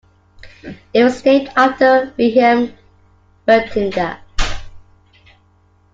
[0.95, 2.73] It was named after Wilhelm
[3.47, 4.19] Wirtinger.